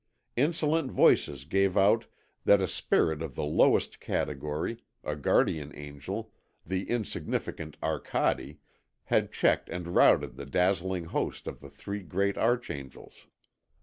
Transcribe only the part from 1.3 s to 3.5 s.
gave out that a spirit of the